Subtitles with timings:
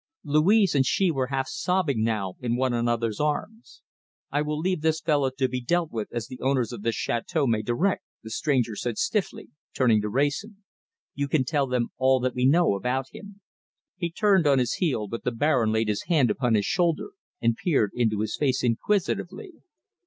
[0.23, 3.83] Louise and she were half sobbing now in one another's arms.
[4.31, 7.47] "I will leave this fellow to be dealt with as the owners of the chateâu
[7.47, 10.63] may direct," the stranger said stiffly, turning to Wrayson.
[11.13, 13.41] "You can tell them all that we know about him."
[13.95, 17.55] He turned on his heel, but the Baron laid his hand upon his shoulder and
[17.55, 19.51] peered into his face inquisitively.